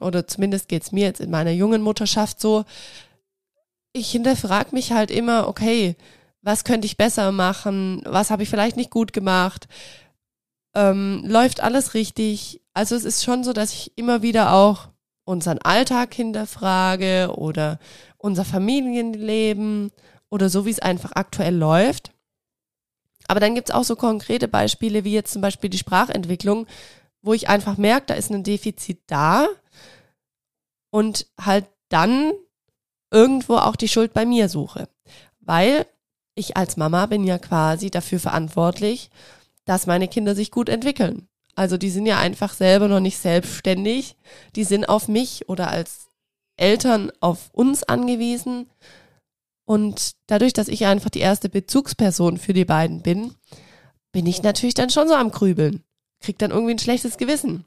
oder 0.00 0.26
zumindest 0.26 0.68
geht's 0.68 0.92
mir 0.92 1.04
jetzt 1.04 1.20
in 1.20 1.30
meiner 1.30 1.50
jungen 1.50 1.82
Mutterschaft 1.82 2.40
so, 2.40 2.64
ich 3.92 4.10
hinterfrage 4.10 4.74
mich 4.74 4.92
halt 4.92 5.10
immer, 5.10 5.48
okay, 5.48 5.96
was 6.42 6.64
könnte 6.64 6.86
ich 6.86 6.96
besser 6.96 7.32
machen, 7.32 8.02
was 8.04 8.30
habe 8.30 8.42
ich 8.42 8.50
vielleicht 8.50 8.76
nicht 8.76 8.90
gut 8.90 9.12
gemacht, 9.12 9.68
ähm, 10.74 11.24
läuft 11.26 11.60
alles 11.60 11.94
richtig. 11.94 12.60
Also 12.74 12.94
es 12.94 13.04
ist 13.04 13.24
schon 13.24 13.42
so, 13.42 13.52
dass 13.52 13.72
ich 13.72 13.96
immer 13.96 14.22
wieder 14.22 14.52
auch 14.52 14.88
unseren 15.24 15.58
Alltag 15.58 16.14
hinterfrage 16.14 17.32
oder 17.34 17.80
unser 18.18 18.44
Familienleben 18.44 19.90
oder 20.30 20.48
so, 20.50 20.66
wie 20.66 20.70
es 20.70 20.78
einfach 20.78 21.12
aktuell 21.14 21.56
läuft. 21.56 22.12
Aber 23.28 23.40
dann 23.40 23.54
gibt's 23.54 23.72
auch 23.72 23.84
so 23.84 23.96
konkrete 23.96 24.46
Beispiele, 24.46 25.02
wie 25.04 25.12
jetzt 25.12 25.32
zum 25.32 25.42
Beispiel 25.42 25.70
die 25.70 25.78
Sprachentwicklung, 25.78 26.66
wo 27.22 27.32
ich 27.32 27.48
einfach 27.48 27.76
merke, 27.76 28.06
da 28.06 28.14
ist 28.14 28.30
ein 28.30 28.44
Defizit 28.44 29.00
da 29.08 29.48
und 30.90 31.26
halt 31.40 31.66
dann 31.88 32.32
irgendwo 33.10 33.56
auch 33.56 33.76
die 33.76 33.88
Schuld 33.88 34.12
bei 34.12 34.26
mir 34.26 34.48
suche. 34.48 34.88
Weil 35.40 35.86
ich 36.34 36.56
als 36.56 36.76
Mama 36.76 37.06
bin 37.06 37.24
ja 37.24 37.38
quasi 37.38 37.90
dafür 37.90 38.20
verantwortlich, 38.20 39.10
dass 39.64 39.86
meine 39.86 40.08
Kinder 40.08 40.34
sich 40.34 40.50
gut 40.50 40.68
entwickeln. 40.68 41.28
Also 41.54 41.78
die 41.78 41.90
sind 41.90 42.06
ja 42.06 42.18
einfach 42.18 42.52
selber 42.52 42.88
noch 42.88 43.00
nicht 43.00 43.18
selbstständig. 43.18 44.16
Die 44.54 44.64
sind 44.64 44.88
auf 44.88 45.08
mich 45.08 45.48
oder 45.48 45.68
als 45.68 46.08
Eltern 46.56 47.10
auf 47.20 47.50
uns 47.52 47.82
angewiesen. 47.82 48.68
Und 49.64 50.12
dadurch, 50.26 50.52
dass 50.52 50.68
ich 50.68 50.86
einfach 50.86 51.10
die 51.10 51.20
erste 51.20 51.48
Bezugsperson 51.48 52.36
für 52.36 52.52
die 52.52 52.64
beiden 52.64 53.02
bin, 53.02 53.34
bin 54.12 54.26
ich 54.26 54.42
natürlich 54.42 54.74
dann 54.74 54.90
schon 54.90 55.08
so 55.08 55.14
am 55.14 55.30
Grübeln. 55.30 55.82
Krieg 56.20 56.38
dann 56.38 56.50
irgendwie 56.50 56.74
ein 56.74 56.78
schlechtes 56.78 57.16
Gewissen. 57.16 57.64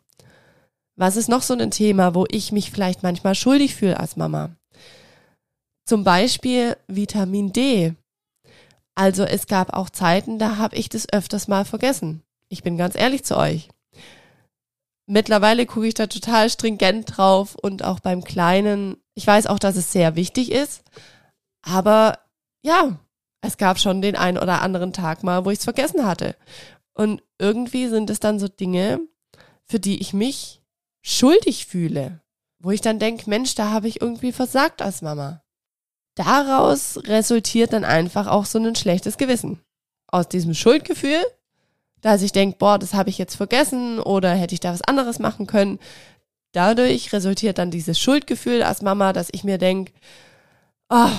Was 1.00 1.16
ist 1.16 1.30
noch 1.30 1.44
so 1.44 1.54
ein 1.54 1.72
Thema, 1.72 2.14
wo 2.14 2.26
ich 2.30 2.52
mich 2.52 2.72
vielleicht 2.72 3.04
manchmal 3.04 3.34
schuldig 3.34 3.74
fühle 3.74 3.98
als 4.02 4.18
Mama? 4.18 4.50
Zum 5.86 6.04
Beispiel 6.04 6.76
Vitamin 6.90 7.54
D. 7.54 7.96
Also 8.96 9.24
es 9.24 9.48
gab 9.48 9.72
auch 9.72 9.90
Zeiten, 9.90 10.40
da 10.40 10.58
habe 10.58 10.76
ich 10.76 10.90
das 10.90 11.08
öfters 11.14 11.48
mal 11.48 11.64
vergessen. 11.64 12.22
Ich 12.50 12.64
bin 12.64 12.76
ganz 12.78 12.96
ehrlich 12.96 13.24
zu 13.24 13.38
euch. 13.38 13.70
Mittlerweile 15.06 15.66
gucke 15.66 15.88
ich 15.88 15.94
da 15.94 16.08
total 16.08 16.50
stringent 16.50 17.16
drauf 17.16 17.56
und 17.56 17.86
auch 17.86 18.02
beim 18.02 18.22
Kleinen. 18.22 18.98
Ich 19.16 19.26
weiß 19.26 19.48
auch, 19.48 19.60
dass 19.60 19.78
es 19.78 19.94
sehr 19.94 20.18
wichtig 20.18 20.52
ist. 20.52 20.84
Aber 21.62 22.20
ja, 22.62 23.00
es 23.40 23.56
gab 23.56 23.80
schon 23.80 24.02
den 24.02 24.18
einen 24.18 24.38
oder 24.38 24.62
anderen 24.62 24.92
Tag 24.92 25.24
mal, 25.24 25.46
wo 25.46 25.50
ich 25.50 25.60
es 25.60 25.64
vergessen 25.64 26.06
hatte. 26.06 26.36
Und 26.94 27.24
irgendwie 27.38 27.88
sind 27.88 28.10
es 28.10 28.20
dann 28.20 28.38
so 28.38 28.50
Dinge, 28.50 29.00
für 29.64 29.80
die 29.80 30.02
ich 30.02 30.12
mich 30.12 30.59
schuldig 31.02 31.66
fühle, 31.66 32.22
wo 32.60 32.72
ich 32.72 32.82
dann 32.82 33.00
denke, 33.00 33.30
Mensch, 33.30 33.56
da 33.56 33.72
habe 33.72 33.88
ich 33.88 34.02
irgendwie 34.02 34.32
versagt 34.32 34.82
als 34.82 35.02
Mama. 35.02 35.42
Daraus 36.16 37.00
resultiert 37.06 37.74
dann 37.74 37.86
einfach 37.86 38.28
auch 38.28 38.46
so 38.46 38.60
ein 38.60 38.76
schlechtes 38.76 39.18
Gewissen. 39.18 39.62
Aus 40.08 40.28
diesem 40.28 40.54
Schuldgefühl, 40.54 41.24
dass 42.02 42.22
ich 42.22 42.32
denke, 42.32 42.58
boah, 42.58 42.78
das 42.78 42.94
habe 42.94 43.10
ich 43.10 43.18
jetzt 43.18 43.36
vergessen 43.36 44.00
oder 44.00 44.34
hätte 44.34 44.54
ich 44.54 44.60
da 44.60 44.74
was 44.74 44.82
anderes 44.82 45.20
machen 45.20 45.48
können. 45.48 45.80
Dadurch 46.52 47.14
resultiert 47.14 47.58
dann 47.58 47.72
dieses 47.72 48.00
Schuldgefühl 48.00 48.64
als 48.64 48.82
Mama, 48.82 49.14
dass 49.14 49.30
ich 49.32 49.44
mir 49.44 49.58
denke, 49.58 49.94
oh, 50.90 51.12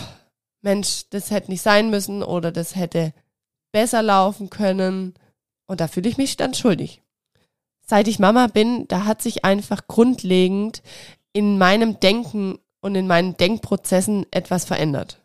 Mensch, 0.63 1.05
das 1.11 1.31
hätte 1.31 1.51
nicht 1.51 1.63
sein 1.63 1.89
müssen 1.89 2.23
oder 2.23 2.53
das 2.53 2.77
hätte 2.77 3.15
besser 3.73 4.03
laufen 4.03 4.51
können. 4.51 5.15
Und 5.67 5.81
da 5.81 5.89
fühle 5.89 6.09
ich 6.09 6.19
mich 6.19 6.37
dann 6.37 6.53
schuldig 6.53 7.03
seit 7.91 8.07
ich 8.07 8.21
Mama 8.21 8.47
bin, 8.47 8.87
da 8.87 9.05
hat 9.05 9.21
sich 9.21 9.45
einfach 9.45 9.89
grundlegend 9.89 10.81
in 11.33 11.59
meinem 11.59 11.99
Denken 11.99 12.59
und 12.81 12.95
in 12.95 13.09
meinen 13.09 13.37
Denkprozessen 13.37 14.27
etwas 14.31 14.65
verändert. 14.65 15.21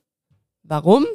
Warum? 0.64 1.06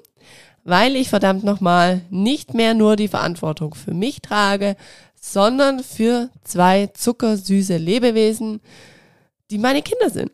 Weil 0.63 0.95
ich 0.95 1.09
verdammt 1.09 1.43
nochmal 1.43 2.03
nicht 2.09 2.55
mehr 2.55 2.75
nur 2.75 2.95
die 2.95 3.09
Verantwortung 3.09 3.75
für 3.75 3.93
mich 3.93 4.23
trage, 4.23 4.77
sondern 5.21 5.83
für 5.83 6.31
zwei 6.45 6.87
zuckersüße 6.87 7.77
Lebewesen, 7.77 8.61
die 9.51 9.59
meine 9.59 9.83
Kinder 9.83 10.09
sind. 10.09 10.31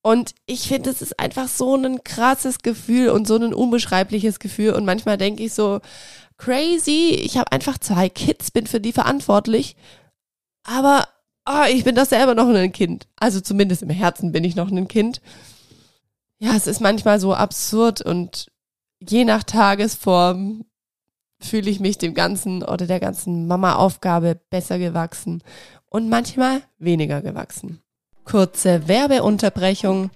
Und 0.00 0.34
ich 0.46 0.68
finde, 0.68 0.90
es 0.90 1.02
ist 1.02 1.20
einfach 1.20 1.48
so 1.48 1.74
ein 1.74 2.04
krasses 2.04 2.60
Gefühl 2.60 3.10
und 3.10 3.26
so 3.26 3.36
ein 3.36 3.52
unbeschreibliches 3.52 4.38
Gefühl. 4.38 4.72
Und 4.72 4.86
manchmal 4.86 5.18
denke 5.18 5.42
ich 5.42 5.52
so, 5.52 5.80
crazy, 6.38 7.10
ich 7.22 7.36
habe 7.36 7.52
einfach 7.52 7.76
zwei 7.78 8.08
Kids, 8.08 8.50
bin 8.50 8.66
für 8.66 8.80
die 8.80 8.92
verantwortlich 8.92 9.76
aber 10.66 11.08
oh, 11.48 11.64
ich 11.70 11.84
bin 11.84 11.94
doch 11.94 12.06
selber 12.06 12.34
noch 12.34 12.48
ein 12.48 12.72
Kind. 12.72 13.06
Also 13.16 13.40
zumindest 13.40 13.82
im 13.82 13.90
Herzen 13.90 14.32
bin 14.32 14.44
ich 14.44 14.56
noch 14.56 14.70
ein 14.70 14.88
Kind. 14.88 15.20
Ja, 16.38 16.54
es 16.54 16.66
ist 16.66 16.80
manchmal 16.80 17.18
so 17.20 17.34
absurd 17.34 18.02
und 18.02 18.48
je 19.00 19.24
nach 19.24 19.42
Tagesform 19.42 20.64
fühle 21.40 21.70
ich 21.70 21.80
mich 21.80 21.98
dem 21.98 22.14
ganzen 22.14 22.62
oder 22.62 22.86
der 22.86 23.00
ganzen 23.00 23.46
Mama-Aufgabe 23.46 24.40
besser 24.50 24.78
gewachsen 24.78 25.42
und 25.88 26.08
manchmal 26.08 26.62
weniger 26.78 27.22
gewachsen. 27.22 27.80
kurze 28.24 28.88
Werbeunterbrechung, 28.88 30.10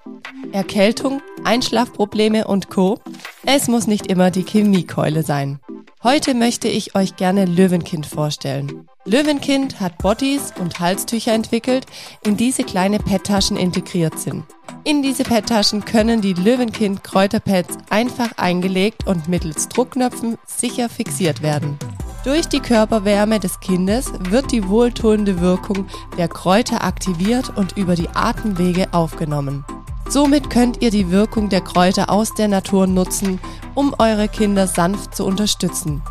Erkältung, 0.52 1.23
Einschlafprobleme 1.45 2.47
und 2.47 2.69
Co. 2.69 2.99
Es 3.47 3.69
muss 3.69 3.87
nicht 3.87 4.09
immer 4.09 4.30
die 4.30 4.45
Chemiekeule 4.45 5.23
sein. 5.23 5.61
Heute 6.02 6.33
möchte 6.33 6.66
ich 6.66 6.95
euch 6.95 7.16
gerne 7.16 7.45
Löwenkind 7.45 8.07
vorstellen. 8.07 8.88
Löwenkind 9.04 9.80
hat 9.80 9.99
Bodies 9.99 10.50
und 10.59 10.80
Halstücher 10.80 11.35
entwickelt, 11.35 11.85
in 12.25 12.38
diese 12.38 12.64
kleine 12.64 12.99
PET-Taschen 12.99 13.59
integriert 13.59 14.19
sind. 14.19 14.45
In 14.85 15.02
diese 15.02 15.25
PET-Taschen 15.25 15.85
können 15.85 16.23
die 16.23 16.33
Löwenkind 16.33 17.04
Kräuterpads 17.04 17.76
einfach 17.90 18.30
eingelegt 18.38 19.07
und 19.07 19.28
mittels 19.28 19.69
Druckknöpfen 19.69 20.38
sicher 20.47 20.88
fixiert 20.88 21.42
werden. 21.42 21.78
Durch 22.25 22.47
die 22.47 22.61
Körperwärme 22.61 23.38
des 23.38 23.61
Kindes 23.61 24.11
wird 24.30 24.52
die 24.52 24.66
wohltuende 24.71 25.42
Wirkung 25.42 25.87
der 26.16 26.28
Kräuter 26.28 26.83
aktiviert 26.83 27.54
und 27.59 27.76
über 27.76 27.95
die 27.95 28.09
Atemwege 28.09 28.88
aufgenommen. 28.95 29.66
Somit 30.10 30.50
könnt 30.50 30.82
ihr 30.82 30.90
die 30.90 31.12
Wirkung 31.12 31.48
der 31.50 31.60
Kräuter 31.60 32.10
aus 32.10 32.34
der 32.34 32.48
Natur 32.48 32.88
nutzen, 32.88 33.38
um 33.76 33.94
eure 34.00 34.26
Kinder 34.26 34.66
sanft 34.66 35.14
zu 35.14 35.24
unterstützen. 35.24 36.02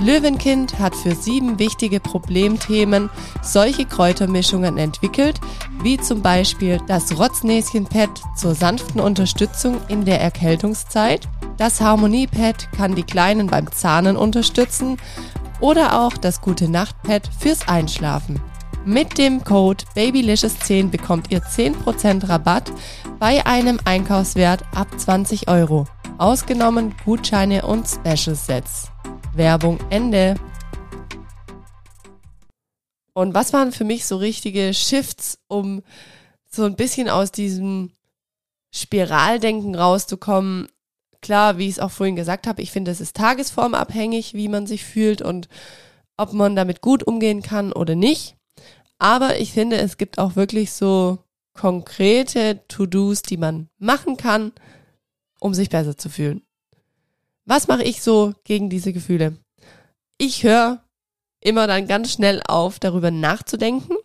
Löwenkind 0.00 0.80
hat 0.80 0.96
für 0.96 1.14
sieben 1.14 1.60
wichtige 1.60 2.00
Problemthemen 2.00 3.08
solche 3.42 3.84
Kräutermischungen 3.84 4.78
entwickelt, 4.78 5.40
wie 5.80 5.96
zum 5.96 6.22
Beispiel 6.22 6.80
das 6.88 7.16
Rotznäschen-Pad 7.16 8.10
zur 8.36 8.56
sanften 8.56 9.00
Unterstützung 9.00 9.76
in 9.86 10.04
der 10.04 10.20
Erkältungszeit, 10.20 11.28
das 11.56 11.80
Harmonie-Pad 11.80 12.72
kann 12.72 12.96
die 12.96 13.04
Kleinen 13.04 13.46
beim 13.46 13.70
Zahnen 13.70 14.16
unterstützen 14.16 14.96
oder 15.60 16.02
auch 16.02 16.16
das 16.16 16.40
Gute 16.40 16.68
Nacht 16.68 17.00
Pad 17.04 17.30
fürs 17.38 17.68
Einschlafen. 17.68 18.40
Mit 18.88 19.18
dem 19.18 19.42
Code 19.42 19.84
Babylicious10 19.96 20.90
bekommt 20.90 21.32
ihr 21.32 21.42
10% 21.42 22.28
Rabatt 22.28 22.70
bei 23.18 23.44
einem 23.44 23.80
Einkaufswert 23.84 24.62
ab 24.76 24.86
20 24.96 25.48
Euro. 25.48 25.88
Ausgenommen 26.18 26.94
Gutscheine 27.04 27.66
und 27.66 27.88
Special 27.88 28.36
Sets. 28.36 28.92
Werbung 29.34 29.80
Ende. 29.90 30.36
Und 33.12 33.34
was 33.34 33.52
waren 33.52 33.72
für 33.72 33.82
mich 33.82 34.06
so 34.06 34.18
richtige 34.18 34.72
Shifts, 34.72 35.40
um 35.48 35.82
so 36.48 36.62
ein 36.62 36.76
bisschen 36.76 37.08
aus 37.08 37.32
diesem 37.32 37.90
Spiraldenken 38.72 39.74
rauszukommen? 39.74 40.68
Klar, 41.22 41.58
wie 41.58 41.64
ich 41.64 41.72
es 41.72 41.80
auch 41.80 41.90
vorhin 41.90 42.14
gesagt 42.14 42.46
habe, 42.46 42.62
ich 42.62 42.70
finde, 42.70 42.92
es 42.92 43.00
ist 43.00 43.16
tagesformabhängig, 43.16 44.34
wie 44.34 44.46
man 44.46 44.68
sich 44.68 44.84
fühlt 44.84 45.22
und 45.22 45.48
ob 46.16 46.32
man 46.32 46.54
damit 46.54 46.82
gut 46.82 47.02
umgehen 47.02 47.42
kann 47.42 47.72
oder 47.72 47.96
nicht. 47.96 48.35
Aber 48.98 49.38
ich 49.38 49.52
finde, 49.52 49.76
es 49.76 49.96
gibt 49.96 50.18
auch 50.18 50.36
wirklich 50.36 50.72
so 50.72 51.18
konkrete 51.52 52.66
To-Dos, 52.68 53.22
die 53.22 53.36
man 53.36 53.68
machen 53.78 54.16
kann, 54.16 54.52
um 55.40 55.54
sich 55.54 55.70
besser 55.70 55.96
zu 55.96 56.08
fühlen. 56.08 56.42
Was 57.44 57.68
mache 57.68 57.84
ich 57.84 58.02
so 58.02 58.34
gegen 58.44 58.70
diese 58.70 58.92
Gefühle? 58.92 59.38
Ich 60.18 60.42
höre 60.42 60.82
immer 61.40 61.66
dann 61.66 61.86
ganz 61.86 62.12
schnell 62.12 62.42
auf, 62.46 62.78
darüber 62.78 63.10
nachzudenken, 63.10 63.96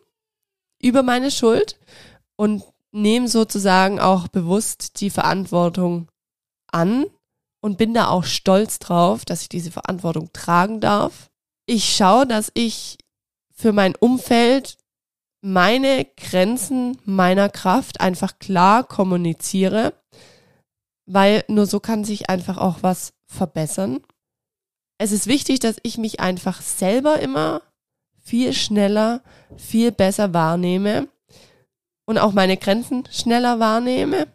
über 0.81 1.03
meine 1.03 1.31
Schuld 1.31 1.79
und 2.35 2.63
nehme 2.91 3.27
sozusagen 3.27 3.99
auch 3.99 4.27
bewusst 4.27 4.99
die 5.01 5.09
Verantwortung 5.09 6.09
an 6.67 7.05
und 7.61 7.77
bin 7.77 7.93
da 7.93 8.09
auch 8.09 8.25
stolz 8.25 8.79
drauf, 8.79 9.25
dass 9.25 9.43
ich 9.43 9.49
diese 9.49 9.71
Verantwortung 9.71 10.31
tragen 10.33 10.81
darf. 10.81 11.29
Ich 11.65 11.95
schaue, 11.95 12.27
dass 12.27 12.51
ich 12.53 12.97
für 13.53 13.71
mein 13.71 13.95
Umfeld 13.95 14.77
meine 15.41 16.05
Grenzen 16.17 16.97
meiner 17.05 17.49
Kraft 17.49 17.99
einfach 17.99 18.39
klar 18.39 18.83
kommuniziere, 18.83 19.93
weil 21.05 21.43
nur 21.47 21.65
so 21.65 21.79
kann 21.79 22.03
sich 22.03 22.29
einfach 22.29 22.57
auch 22.57 22.77
was 22.81 23.13
verbessern. 23.25 24.01
Es 24.97 25.11
ist 25.11 25.27
wichtig, 25.27 25.59
dass 25.59 25.77
ich 25.83 25.97
mich 25.97 26.19
einfach 26.19 26.61
selber 26.61 27.19
immer 27.19 27.61
viel 28.23 28.53
schneller, 28.53 29.21
viel 29.57 29.91
besser 29.91 30.33
wahrnehme 30.33 31.07
und 32.05 32.19
auch 32.19 32.33
meine 32.33 32.57
Grenzen 32.57 33.07
schneller 33.11 33.59
wahrnehme 33.59 34.27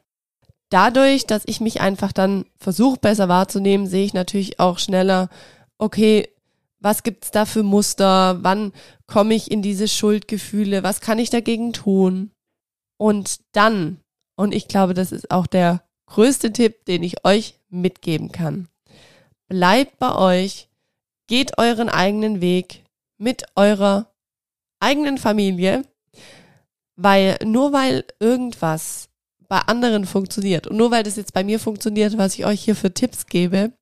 dadurch, 0.70 1.26
dass 1.26 1.42
ich 1.46 1.60
mich 1.60 1.80
einfach 1.80 2.12
dann 2.12 2.46
versuche 2.58 2.98
besser 2.98 3.28
wahrzunehmen, 3.28 3.86
sehe 3.86 4.04
ich 4.04 4.14
natürlich 4.14 4.58
auch 4.60 4.78
schneller, 4.78 5.28
okay, 5.78 6.28
was 6.80 7.02
gibt's 7.02 7.30
da 7.30 7.44
für 7.46 7.62
Muster? 7.62 8.38
Wann 8.42 8.72
komme 9.06 9.34
ich 9.34 9.50
in 9.50 9.62
diese 9.62 9.88
Schuldgefühle? 9.88 10.82
Was 10.82 11.00
kann 11.00 11.18
ich 11.18 11.30
dagegen 11.30 11.72
tun? 11.72 12.30
Und 12.98 13.40
dann, 13.52 14.00
und 14.36 14.54
ich 14.54 14.68
glaube, 14.68 14.94
das 14.94 15.12
ist 15.12 15.30
auch 15.30 15.46
der 15.46 15.82
größte 16.06 16.52
Tipp, 16.52 16.84
den 16.84 17.02
ich 17.02 17.24
euch 17.24 17.58
mitgeben 17.68 18.32
kann. 18.32 18.68
Bleibt 19.48 19.98
bei 19.98 20.14
euch, 20.14 20.68
geht 21.28 21.58
euren 21.58 21.88
eigenen 21.88 22.40
Weg 22.40 22.84
mit 23.18 23.44
eurer 23.56 24.12
eigenen 24.80 25.18
Familie, 25.18 25.84
weil 26.96 27.38
nur 27.44 27.72
weil 27.72 28.04
irgendwas 28.20 29.08
bei 29.48 29.58
anderen 29.58 30.06
funktioniert. 30.06 30.66
Und 30.66 30.76
nur 30.76 30.90
weil 30.90 31.02
das 31.02 31.16
jetzt 31.16 31.32
bei 31.32 31.44
mir 31.44 31.60
funktioniert, 31.60 32.18
was 32.18 32.34
ich 32.34 32.46
euch 32.46 32.62
hier 32.62 32.76
für 32.76 32.92
Tipps 32.92 33.26
gebe, 33.26 33.72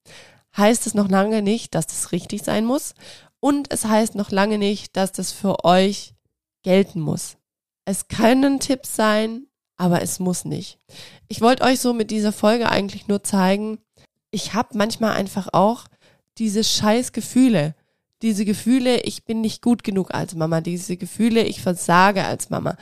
heißt 0.56 0.86
es 0.86 0.94
noch 0.94 1.08
lange 1.08 1.42
nicht, 1.42 1.74
dass 1.74 1.86
das 1.86 2.12
richtig 2.12 2.42
sein 2.42 2.64
muss. 2.64 2.94
Und 3.40 3.72
es 3.72 3.84
heißt 3.84 4.14
noch 4.14 4.30
lange 4.30 4.58
nicht, 4.58 4.96
dass 4.96 5.12
das 5.12 5.32
für 5.32 5.64
euch 5.64 6.14
gelten 6.62 7.00
muss. 7.00 7.36
Es 7.84 8.08
können 8.08 8.60
Tipps 8.60 8.96
sein, 8.96 9.46
aber 9.76 10.02
es 10.02 10.18
muss 10.18 10.44
nicht. 10.44 10.78
Ich 11.28 11.40
wollte 11.40 11.64
euch 11.64 11.80
so 11.80 11.92
mit 11.92 12.10
dieser 12.10 12.32
Folge 12.32 12.70
eigentlich 12.70 13.08
nur 13.08 13.22
zeigen, 13.22 13.78
ich 14.30 14.54
habe 14.54 14.76
manchmal 14.76 15.12
einfach 15.12 15.48
auch 15.52 15.84
diese 16.38 16.64
scheiß 16.64 17.12
Gefühle. 17.12 17.76
Diese 18.22 18.44
Gefühle, 18.44 19.00
ich 19.02 19.24
bin 19.24 19.40
nicht 19.40 19.62
gut 19.62 19.84
genug 19.84 20.12
als 20.12 20.34
Mama. 20.34 20.60
Diese 20.60 20.96
Gefühle, 20.96 21.44
ich 21.44 21.60
versage 21.60 22.24
als 22.24 22.50
Mama. 22.50 22.76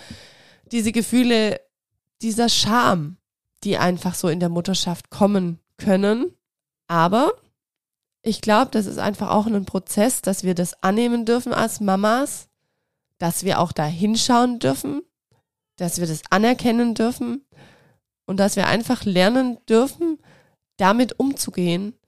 Diese 0.71 0.93
Gefühle, 0.93 1.61
dieser 2.23 2.49
Scham, 2.49 3.19
die 3.65 3.77
einfach 3.77 4.15
so 4.15 4.29
in 4.29 4.41
der 4.41 4.49
Mutterschaft 4.49 5.11
kommen 5.11 5.59
können. 5.77 6.33
Aber 6.87 7.33
ich 8.23 8.41
glaube, 8.41 8.71
das 8.71 8.87
ist 8.87 8.99
einfach 8.99 9.31
auch 9.31 9.47
ein 9.47 9.65
Prozess, 9.65 10.23
dass 10.23 10.45
wir 10.45 10.55
das 10.55 10.83
annehmen 10.83 11.25
dürfen 11.25 11.53
als 11.53 11.81
Mamas, 11.81 12.49
dass 13.19 13.45
wir 13.45 13.61
auch 13.61 13.73
da 13.73 13.85
hinschauen 13.85 14.59
dürfen, 14.59 15.03
dass 15.77 15.99
wir 15.99 16.07
das 16.07 16.23
anerkennen 16.31 16.95
dürfen 16.95 17.45
und 18.27 18.37
dass 18.39 18.57
wir 18.57 18.69
einfach 18.69 19.05
lernen 19.05 19.59
dürfen, 19.69 20.19
damit 20.77 21.19
umzugehen 21.19 21.99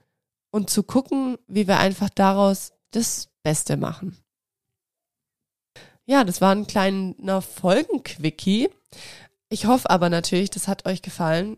und 0.50 0.70
zu 0.70 0.84
gucken, 0.84 1.36
wie 1.48 1.66
wir 1.66 1.78
einfach 1.78 2.10
daraus 2.10 2.72
das 2.92 3.28
Beste 3.42 3.76
machen. 3.76 4.16
Ja, 6.06 6.22
das 6.22 6.40
war 6.40 6.54
ein 6.54 6.66
kleiner 6.66 7.42
Folgenquickie. 7.42 8.68
Ich 9.48 9.66
hoffe 9.66 9.90
aber 9.90 10.10
natürlich, 10.10 10.50
das 10.50 10.68
hat 10.68 10.86
euch 10.86 11.02
gefallen. 11.02 11.56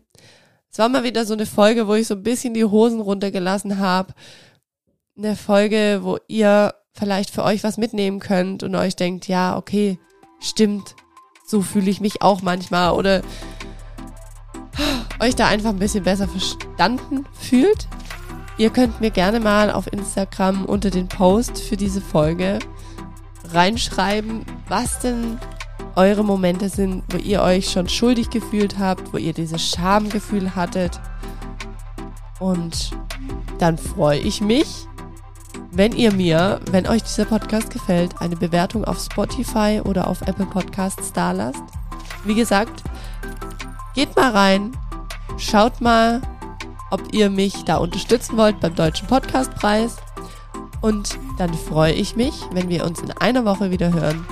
Es 0.71 0.79
war 0.79 0.89
mal 0.89 1.03
wieder 1.03 1.25
so 1.25 1.33
eine 1.33 1.45
Folge, 1.45 1.87
wo 1.87 1.93
ich 1.93 2.07
so 2.07 2.15
ein 2.15 2.23
bisschen 2.23 2.53
die 2.53 2.65
Hosen 2.65 3.01
runtergelassen 3.01 3.79
habe. 3.79 4.13
Eine 5.17 5.35
Folge, 5.35 5.99
wo 6.03 6.17
ihr 6.27 6.73
vielleicht 6.93 7.31
für 7.31 7.43
euch 7.43 7.63
was 7.63 7.77
mitnehmen 7.77 8.19
könnt 8.19 8.63
und 8.63 8.75
euch 8.75 8.95
denkt, 8.95 9.27
ja, 9.27 9.57
okay, 9.57 9.99
stimmt, 10.39 10.95
so 11.45 11.61
fühle 11.61 11.89
ich 11.89 12.01
mich 12.01 12.21
auch 12.21 12.41
manchmal 12.41 12.93
oder 12.93 13.21
euch 15.19 15.35
da 15.35 15.47
einfach 15.47 15.69
ein 15.69 15.79
bisschen 15.79 16.03
besser 16.03 16.27
verstanden 16.27 17.25
fühlt. 17.33 17.87
Ihr 18.57 18.71
könnt 18.71 19.01
mir 19.01 19.11
gerne 19.11 19.39
mal 19.39 19.71
auf 19.71 19.91
Instagram 19.91 20.65
unter 20.65 20.89
den 20.89 21.07
Post 21.07 21.59
für 21.59 21.77
diese 21.77 22.01
Folge 22.01 22.59
reinschreiben, 23.51 24.45
was 24.67 24.99
denn 24.99 25.39
eure 25.97 26.23
Momente 26.23 26.69
sind, 26.69 27.03
wo 27.09 27.17
ihr 27.17 27.41
euch 27.41 27.71
schon 27.71 27.89
schuldig 27.89 28.29
gefühlt 28.29 28.77
habt, 28.77 29.11
wo 29.11 29.17
ihr 29.17 29.33
dieses 29.33 29.61
Schamgefühl 29.69 30.55
hattet. 30.55 31.01
Und 32.39 32.91
dann 33.57 33.77
freue 33.77 34.19
ich 34.19 34.39
mich, 34.39 34.87
wenn 35.71 35.91
ihr 35.93 36.13
mir, 36.13 36.59
wenn 36.71 36.87
euch 36.87 37.01
dieser 37.01 37.25
Podcast 37.25 37.71
gefällt, 37.71 38.21
eine 38.21 38.35
Bewertung 38.35 38.85
auf 38.85 38.99
Spotify 38.99 39.81
oder 39.83 40.07
auf 40.07 40.21
Apple 40.21 40.45
Podcasts 40.45 41.11
da 41.13 41.31
lasst. 41.31 41.63
Wie 42.23 42.35
gesagt, 42.35 42.83
geht 43.95 44.15
mal 44.15 44.31
rein, 44.31 44.77
schaut 45.37 45.81
mal, 45.81 46.21
ob 46.91 47.01
ihr 47.11 47.31
mich 47.31 47.63
da 47.65 47.77
unterstützen 47.77 48.37
wollt 48.37 48.59
beim 48.59 48.75
Deutschen 48.75 49.07
Podcastpreis. 49.07 49.97
Und 50.81 51.17
dann 51.39 51.53
freue 51.55 51.93
ich 51.93 52.15
mich, 52.15 52.33
wenn 52.51 52.69
wir 52.69 52.85
uns 52.85 53.01
in 53.01 53.11
einer 53.13 53.45
Woche 53.45 53.71
wieder 53.71 53.91
hören. 53.91 54.25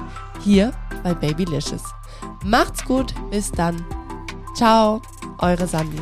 Hier 0.43 0.73
bei 1.05 1.13
Babylicious. 1.13 1.83
Macht's 2.43 2.83
gut, 2.83 3.13
bis 3.29 3.51
dann. 3.51 3.85
Ciao, 4.55 5.01
eure 5.37 5.67
Sandy. 5.67 6.01